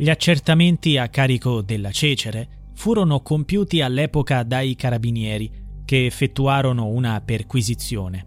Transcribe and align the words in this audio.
Gli 0.00 0.10
accertamenti 0.10 0.96
a 0.96 1.08
carico 1.08 1.60
della 1.60 1.90
Cecere 1.90 2.70
furono 2.74 3.20
compiuti 3.20 3.80
all'epoca 3.80 4.44
dai 4.44 4.76
carabinieri, 4.76 5.50
che 5.84 6.06
effettuarono 6.06 6.86
una 6.86 7.20
perquisizione. 7.20 8.26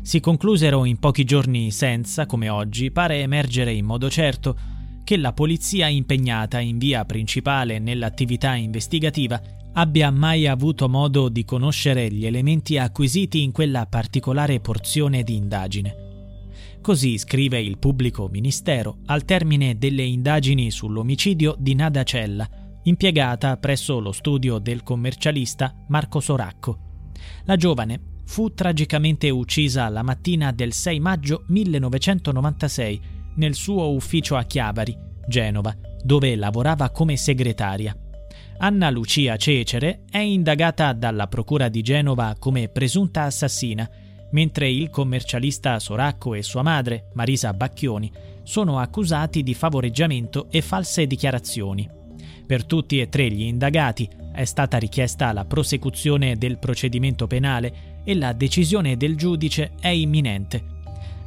Si 0.00 0.18
conclusero 0.18 0.86
in 0.86 0.98
pochi 0.98 1.24
giorni 1.24 1.72
senza, 1.72 2.24
come 2.24 2.48
oggi, 2.48 2.90
pare 2.90 3.20
emergere 3.20 3.70
in 3.74 3.84
modo 3.84 4.08
certo 4.08 4.56
che 5.04 5.18
la 5.18 5.34
polizia 5.34 5.88
impegnata 5.88 6.58
in 6.58 6.78
via 6.78 7.04
principale 7.04 7.78
nell'attività 7.78 8.54
investigativa 8.54 9.38
abbia 9.74 10.10
mai 10.10 10.46
avuto 10.46 10.88
modo 10.88 11.28
di 11.28 11.44
conoscere 11.44 12.10
gli 12.10 12.24
elementi 12.24 12.78
acquisiti 12.78 13.42
in 13.42 13.52
quella 13.52 13.84
particolare 13.84 14.58
porzione 14.60 15.22
di 15.22 15.36
indagine. 15.36 16.09
Così 16.80 17.18
scrive 17.18 17.60
il 17.60 17.78
pubblico 17.78 18.28
ministero 18.28 18.98
al 19.06 19.24
termine 19.24 19.78
delle 19.78 20.02
indagini 20.02 20.70
sull'omicidio 20.70 21.54
di 21.58 21.74
Nada 21.74 22.02
Cella, 22.02 22.48
impiegata 22.84 23.56
presso 23.56 23.98
lo 24.00 24.12
studio 24.12 24.58
del 24.58 24.82
commercialista 24.82 25.74
Marco 25.88 26.20
Soracco. 26.20 26.78
La 27.44 27.56
giovane 27.56 28.00
fu 28.24 28.54
tragicamente 28.54 29.28
uccisa 29.28 29.88
la 29.88 30.02
mattina 30.02 30.52
del 30.52 30.72
6 30.72 31.00
maggio 31.00 31.44
1996 31.48 33.00
nel 33.36 33.54
suo 33.54 33.92
ufficio 33.92 34.36
a 34.36 34.44
Chiavari, 34.44 34.96
Genova, 35.26 35.76
dove 36.02 36.36
lavorava 36.36 36.90
come 36.90 37.16
segretaria. 37.16 37.94
Anna 38.58 38.90
Lucia 38.90 39.36
Cecere 39.36 40.04
è 40.10 40.18
indagata 40.18 40.92
dalla 40.92 41.26
Procura 41.26 41.68
di 41.68 41.80
Genova 41.82 42.36
come 42.38 42.68
presunta 42.68 43.22
assassina 43.22 43.88
mentre 44.30 44.70
il 44.70 44.90
commercialista 44.90 45.78
Soracco 45.78 46.34
e 46.34 46.42
sua 46.42 46.62
madre, 46.62 47.10
Marisa 47.14 47.52
Bacchioni, 47.52 48.10
sono 48.42 48.78
accusati 48.78 49.42
di 49.42 49.54
favoreggiamento 49.54 50.46
e 50.50 50.60
false 50.60 51.06
dichiarazioni. 51.06 51.88
Per 52.46 52.64
tutti 52.64 53.00
e 53.00 53.08
tre 53.08 53.30
gli 53.30 53.42
indagati 53.42 54.08
è 54.32 54.44
stata 54.44 54.78
richiesta 54.78 55.32
la 55.32 55.44
prosecuzione 55.44 56.36
del 56.36 56.58
procedimento 56.58 57.26
penale 57.26 58.00
e 58.04 58.14
la 58.14 58.32
decisione 58.32 58.96
del 58.96 59.16
giudice 59.16 59.72
è 59.80 59.88
imminente. 59.88 60.78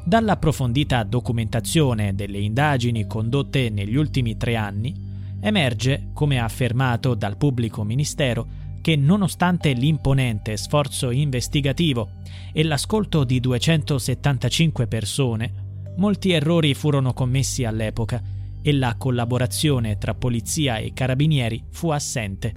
Dall'approfondita 0.04 1.04
documentazione 1.04 2.14
delle 2.14 2.40
indagini 2.40 3.08
condotte 3.08 3.70
negli 3.70 3.96
ultimi 3.96 4.36
tre 4.36 4.58
anni, 4.58 4.94
emerge, 5.40 6.10
come 6.14 6.40
affermato 6.40 7.14
dal 7.14 7.38
pubblico 7.38 7.84
ministero, 7.84 8.48
che 8.84 8.98
nonostante 8.98 9.72
l'imponente 9.72 10.58
sforzo 10.58 11.10
investigativo 11.10 12.16
e 12.52 12.64
l'ascolto 12.66 13.24
di 13.24 13.40
275 13.40 14.88
persone, 14.88 15.54
molti 15.96 16.32
errori 16.34 16.74
furono 16.74 17.14
commessi 17.14 17.64
all'epoca 17.64 18.22
e 18.62 18.74
la 18.74 18.96
collaborazione 18.98 19.98
tra 19.98 20.14
polizia 20.14 20.80
e 20.80 20.92
carabinieri 20.92 21.64
fu 21.72 21.92
assente. 21.92 22.52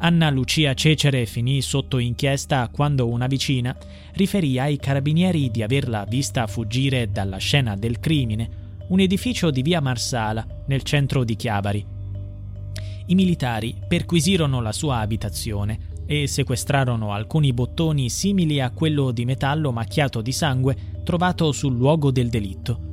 Anna 0.00 0.28
Lucia 0.28 0.74
Cecere 0.74 1.24
finì 1.24 1.62
sotto 1.62 1.96
inchiesta 1.96 2.68
quando 2.68 3.08
una 3.08 3.26
vicina 3.26 3.74
riferì 4.16 4.58
ai 4.58 4.76
carabinieri 4.76 5.50
di 5.50 5.62
averla 5.62 6.04
vista 6.04 6.46
fuggire 6.46 7.10
dalla 7.10 7.38
scena 7.38 7.74
del 7.74 8.00
crimine, 8.00 8.82
un 8.88 9.00
edificio 9.00 9.50
di 9.50 9.62
via 9.62 9.80
Marsala, 9.80 10.46
nel 10.66 10.82
centro 10.82 11.24
di 11.24 11.36
Chiavari. 11.36 11.93
I 13.06 13.14
militari 13.14 13.76
perquisirono 13.86 14.62
la 14.62 14.72
sua 14.72 14.98
abitazione 14.98 15.92
e 16.06 16.26
sequestrarono 16.26 17.12
alcuni 17.12 17.52
bottoni 17.52 18.08
simili 18.08 18.60
a 18.60 18.70
quello 18.70 19.10
di 19.10 19.24
metallo 19.24 19.72
macchiato 19.72 20.22
di 20.22 20.32
sangue 20.32 20.76
trovato 21.04 21.52
sul 21.52 21.76
luogo 21.76 22.10
del 22.10 22.28
delitto. 22.30 22.92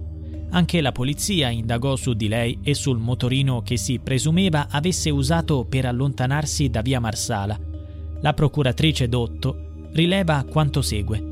Anche 0.50 0.82
la 0.82 0.92
polizia 0.92 1.50
indagò 1.50 1.96
su 1.96 2.14
di 2.14 2.28
lei 2.28 2.60
e 2.62 2.74
sul 2.74 2.98
motorino 2.98 3.62
che 3.62 3.78
si 3.78 4.00
presumeva 4.00 4.68
avesse 4.70 5.10
usato 5.10 5.64
per 5.64 5.86
allontanarsi 5.86 6.70
da 6.70 6.82
via 6.82 7.00
Marsala. 7.00 7.58
La 8.20 8.34
procuratrice 8.34 9.08
Dotto 9.08 9.88
rileva 9.94 10.44
quanto 10.44 10.82
segue. 10.82 11.30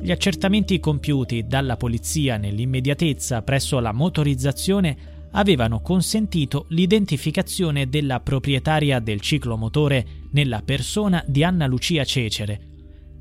Gli 0.00 0.10
accertamenti 0.10 0.80
compiuti 0.80 1.46
dalla 1.46 1.76
polizia 1.76 2.36
nell'immediatezza 2.36 3.42
presso 3.42 3.78
la 3.78 3.92
motorizzazione 3.92 5.13
avevano 5.36 5.80
consentito 5.80 6.66
l'identificazione 6.68 7.88
della 7.88 8.20
proprietaria 8.20 8.98
del 9.00 9.20
ciclomotore 9.20 10.06
nella 10.32 10.62
persona 10.62 11.22
di 11.26 11.42
Anna 11.42 11.66
Lucia 11.66 12.04
Cecere. 12.04 12.72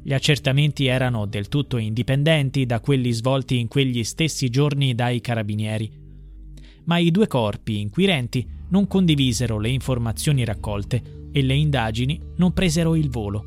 Gli 0.04 0.14
accertamenti 0.14 0.86
erano 0.86 1.26
del 1.26 1.48
tutto 1.48 1.78
indipendenti 1.78 2.66
da 2.66 2.80
quelli 2.82 3.12
svolti 3.12 3.60
in 3.60 3.68
quegli 3.68 4.04
stessi 4.04 4.50
giorni 4.50 4.94
dai 4.96 5.22
carabinieri. 5.22 6.02
Ma 6.86 6.98
i 6.98 7.10
due 7.12 7.28
corpi 7.28 7.80
inquirenti 7.80 8.46
non 8.70 8.88
condivisero 8.88 9.60
le 9.60 9.70
informazioni 9.70 10.44
raccolte 10.44 11.30
e 11.32 11.42
le 11.42 11.56
indagini 11.56 12.20
non 12.36 12.54
presero 12.54 12.96
il 12.96 13.10
volo. 13.10 13.46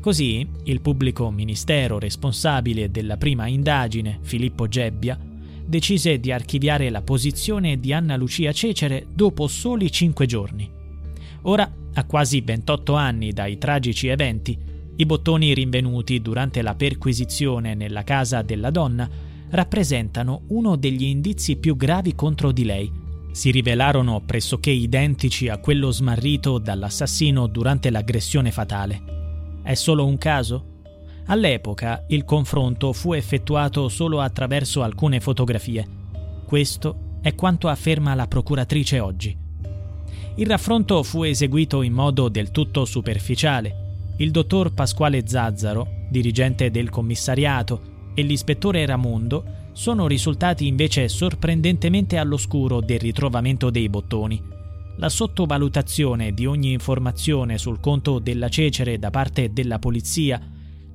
Così 0.00 0.46
il 0.64 0.80
pubblico 0.80 1.30
ministero 1.30 1.98
responsabile 1.98 2.90
della 2.90 3.16
prima 3.16 3.46
indagine, 3.46 4.18
Filippo 4.22 4.66
Gebbia, 4.66 5.18
decise 5.66 6.18
di 6.20 6.30
archiviare 6.30 6.88
la 6.90 7.02
posizione 7.02 7.78
di 7.80 7.92
Anna 7.92 8.16
Lucia 8.16 8.52
Cecere 8.52 9.06
dopo 9.12 9.48
soli 9.48 9.90
cinque 9.90 10.26
giorni. 10.26 10.70
Ora, 11.42 11.70
a 11.94 12.04
quasi 12.04 12.40
28 12.40 12.94
anni 12.94 13.32
dai 13.32 13.58
tragici 13.58 14.08
eventi, 14.08 14.56
i 14.96 15.04
bottoni 15.04 15.52
rinvenuti 15.52 16.22
durante 16.22 16.62
la 16.62 16.74
perquisizione 16.74 17.74
nella 17.74 18.02
casa 18.02 18.42
della 18.42 18.70
donna 18.70 19.08
rappresentano 19.50 20.42
uno 20.48 20.76
degli 20.76 21.04
indizi 21.04 21.56
più 21.56 21.76
gravi 21.76 22.14
contro 22.14 22.52
di 22.52 22.64
lei. 22.64 22.90
Si 23.30 23.50
rivelarono 23.50 24.22
pressoché 24.24 24.70
identici 24.70 25.48
a 25.48 25.58
quello 25.58 25.90
smarrito 25.90 26.58
dall'assassino 26.58 27.46
durante 27.46 27.90
l'aggressione 27.90 28.50
fatale. 28.50 29.60
È 29.62 29.74
solo 29.74 30.06
un 30.06 30.16
caso? 30.16 30.75
All'epoca 31.28 32.04
il 32.08 32.24
confronto 32.24 32.92
fu 32.92 33.12
effettuato 33.12 33.88
solo 33.88 34.20
attraverso 34.20 34.82
alcune 34.82 35.18
fotografie. 35.18 35.84
Questo 36.44 37.18
è 37.20 37.34
quanto 37.34 37.66
afferma 37.66 38.14
la 38.14 38.28
procuratrice 38.28 39.00
oggi. 39.00 39.36
Il 40.36 40.46
raffronto 40.46 41.02
fu 41.02 41.24
eseguito 41.24 41.82
in 41.82 41.92
modo 41.92 42.28
del 42.28 42.52
tutto 42.52 42.84
superficiale. 42.84 44.14
Il 44.18 44.30
dottor 44.30 44.72
Pasquale 44.72 45.26
Zazzaro, 45.26 46.04
dirigente 46.08 46.70
del 46.70 46.90
commissariato, 46.90 47.94
e 48.14 48.22
l'ispettore 48.22 48.86
Ramondo 48.86 49.44
sono 49.72 50.06
risultati 50.06 50.66
invece 50.68 51.08
sorprendentemente 51.08 52.18
all'oscuro 52.18 52.80
del 52.80 53.00
ritrovamento 53.00 53.70
dei 53.70 53.88
bottoni. 53.88 54.40
La 54.98 55.08
sottovalutazione 55.08 56.32
di 56.32 56.46
ogni 56.46 56.70
informazione 56.70 57.58
sul 57.58 57.80
conto 57.80 58.20
della 58.20 58.48
Cecere 58.48 58.98
da 58.98 59.10
parte 59.10 59.52
della 59.52 59.78
polizia 59.78 60.40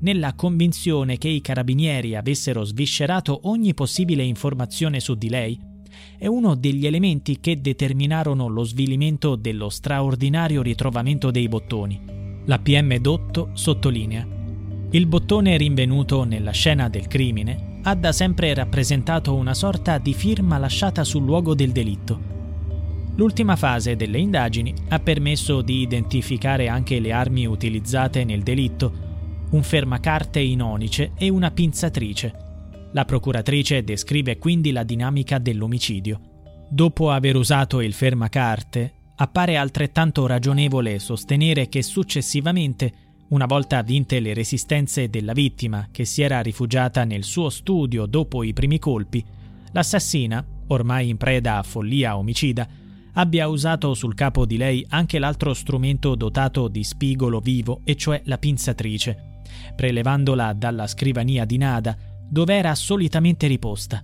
nella 0.02 0.34
convinzione 0.34 1.18
che 1.18 1.28
i 1.28 1.42
carabinieri 1.42 2.16
avessero 2.16 2.64
sviscerato 2.64 3.42
ogni 3.44 3.74
possibile 3.74 4.24
informazione 4.24 5.00
su 5.00 5.16
di 5.16 5.30
lei, 5.30 5.60
è 6.18 6.28
uno 6.28 6.56
degli 6.56 6.86
elementi 6.86 7.40
che 7.40 7.60
determinarono 7.60 8.48
lo 8.48 8.64
svilimento 8.64 9.36
dello 9.36 9.70
straordinario 9.70 10.62
ritrovamento 10.62 11.32
dei 11.32 11.48
bottoni. 11.48 12.00
La 12.46 12.60
PM 12.60 12.96
Dotto 12.98 13.50
sottolinea 13.54 14.40
il 14.94 15.06
bottone 15.06 15.56
rinvenuto 15.56 16.26
nella 16.26 16.52
scena 16.52 16.90
del 16.90 17.08
crimine 17.08 17.80
ha 17.84 17.96
da 17.96 18.12
sempre 18.12 18.54
rappresentato 18.54 19.34
una 19.34 19.54
sorta 19.54 19.98
di 19.98 20.14
firma 20.14 20.58
lasciata 20.58 21.06
sul 21.06 21.24
luogo 21.24 21.56
del 21.56 21.72
delitto. 21.72 22.20
L'ultima 23.16 23.56
fase 23.56 23.96
delle 23.96 24.20
indagini 24.20 24.74
ha 24.90 25.00
permesso 25.00 25.62
di 25.62 25.80
identificare 25.80 26.68
anche 26.68 27.00
le 27.00 27.14
armi 27.14 27.46
utilizzate 27.46 28.26
nel 28.26 28.44
delitto, 28.44 29.11
un 29.52 29.64
fermacarte 29.64 30.40
in 30.40 30.62
onice 30.62 31.12
e 31.18 31.30
una 31.30 31.52
pinzatrice. 31.52 32.50
La 32.94 33.06
procuratrice 33.06 33.84
descrive 33.84 34.38
quindi 34.38 34.72
la 34.72 34.84
dinamica 34.84 35.40
dell'omicidio. 35.40 36.20
Dopo 36.70 37.12
aver 37.12 37.36
usato 37.36 37.82
il 37.82 37.94
fermacarte, 37.94 38.94
appare 39.16 39.58
altrettanto 39.58 40.26
ragionevole 40.26 41.00
sostenere 41.00 41.68
che 41.68 41.84
successivamente, 41.84 42.92
una 43.30 43.46
volta 43.46 43.82
vinte 43.82 44.20
le 44.20 44.34
resistenze 44.34 45.10
della 45.10 45.34
vittima 45.34 45.88
che 45.92 46.06
si 46.06 46.22
era 46.22 46.42
rifugiata 46.42 47.04
nel 47.04 47.24
suo 47.24 47.50
studio 47.50 48.06
dopo 48.06 48.44
i 48.44 48.54
primi 48.54 48.80
colpi, 48.80 49.24
l'assassina, 49.72 50.46
ormai 50.68 51.10
in 51.10 51.18
preda 51.18 51.58
a 51.58 51.64
follia 51.64 52.18
omicida, 52.18 52.68
abbia 53.14 53.48
usato 53.48 53.94
sul 53.94 54.16
capo 54.16 54.46
di 54.46 54.56
lei 54.56 54.86
anche 54.90 55.20
l'altro 55.20 55.54
strumento 55.54 56.16
dotato 56.16 56.70
di 56.70 56.84
spigolo 56.84 57.40
vivo, 57.40 57.82
e 57.84 57.96
cioè 57.96 58.22
la 58.26 58.38
pinzatrice, 58.38 59.31
prelevandola 59.76 60.54
dalla 60.54 60.88
scrivania 60.88 61.46
di 61.46 61.58
Nada, 61.58 61.98
dove 62.30 62.56
era 62.56 62.74
solitamente 62.76 63.48
riposta. 63.48 64.04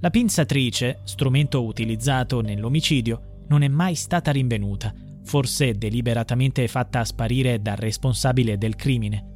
La 0.00 0.10
pinzatrice, 0.10 1.00
strumento 1.04 1.64
utilizzato 1.64 2.40
nell'omicidio, 2.40 3.44
non 3.48 3.62
è 3.62 3.68
mai 3.68 3.94
stata 3.94 4.30
rinvenuta, 4.30 4.94
forse 5.24 5.72
deliberatamente 5.72 6.66
fatta 6.68 7.04
sparire 7.04 7.60
dal 7.60 7.76
responsabile 7.76 8.56
del 8.56 8.76
crimine. 8.76 9.26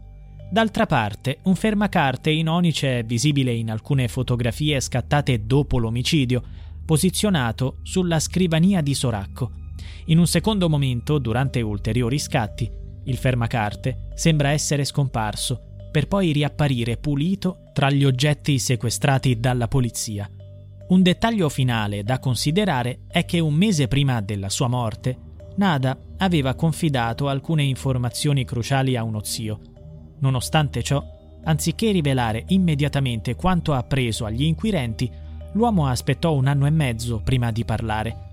D'altra 0.50 0.86
parte, 0.86 1.38
un 1.44 1.54
fermacarte 1.54 2.30
in 2.30 2.48
onice 2.48 3.00
è 3.00 3.04
visibile 3.04 3.52
in 3.52 3.70
alcune 3.70 4.08
fotografie 4.08 4.80
scattate 4.80 5.46
dopo 5.46 5.78
l'omicidio, 5.78 6.42
posizionato 6.84 7.78
sulla 7.82 8.20
scrivania 8.20 8.80
di 8.80 8.94
Soracco. 8.94 9.50
In 10.06 10.18
un 10.18 10.26
secondo 10.26 10.68
momento, 10.68 11.18
durante 11.18 11.60
ulteriori 11.60 12.18
scatti, 12.18 12.70
il 13.04 13.16
fermacarte 13.16 14.08
sembra 14.14 14.50
essere 14.50 14.84
scomparso, 14.84 15.72
per 15.90 16.08
poi 16.08 16.32
riapparire 16.32 16.96
pulito 16.96 17.70
tra 17.72 17.90
gli 17.90 18.04
oggetti 18.04 18.58
sequestrati 18.58 19.38
dalla 19.38 19.68
polizia. 19.68 20.28
Un 20.88 21.02
dettaglio 21.02 21.48
finale 21.48 22.02
da 22.02 22.18
considerare 22.18 23.00
è 23.08 23.24
che 23.24 23.40
un 23.40 23.54
mese 23.54 23.88
prima 23.88 24.20
della 24.20 24.48
sua 24.48 24.68
morte, 24.68 25.32
Nada 25.56 25.96
aveva 26.18 26.54
confidato 26.54 27.28
alcune 27.28 27.62
informazioni 27.62 28.44
cruciali 28.44 28.96
a 28.96 29.04
uno 29.04 29.22
zio. 29.22 29.60
Nonostante 30.18 30.82
ciò, 30.82 31.02
anziché 31.44 31.92
rivelare 31.92 32.44
immediatamente 32.48 33.36
quanto 33.36 33.72
appreso 33.72 34.24
agli 34.24 34.42
inquirenti, 34.42 35.10
l'uomo 35.52 35.86
aspettò 35.86 36.34
un 36.34 36.48
anno 36.48 36.66
e 36.66 36.70
mezzo 36.70 37.20
prima 37.22 37.52
di 37.52 37.64
parlare, 37.64 38.23